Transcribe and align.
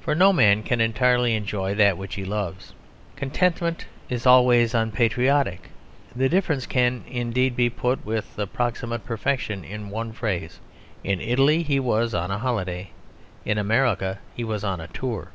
For 0.00 0.14
no 0.14 0.32
man 0.32 0.62
can 0.62 0.80
entirely 0.80 1.34
enjoy 1.34 1.74
that 1.74 1.98
which 1.98 2.14
he 2.14 2.24
loves; 2.24 2.74
contentment 3.16 3.86
is 4.08 4.24
always 4.24 4.72
unpatriotic. 4.72 5.70
The 6.14 6.28
difference 6.28 6.64
can 6.64 7.02
indeed 7.08 7.56
be 7.56 7.68
put 7.68 8.06
with 8.06 8.38
approximate 8.38 9.04
perfection 9.04 9.64
in 9.64 9.90
one 9.90 10.12
phrase. 10.12 10.60
In 11.02 11.20
Italy 11.20 11.64
he 11.64 11.80
was 11.80 12.14
on 12.14 12.30
a 12.30 12.38
holiday; 12.38 12.92
in 13.44 13.58
America 13.58 14.20
he 14.32 14.44
was 14.44 14.62
on 14.62 14.80
a 14.80 14.86
tour. 14.86 15.32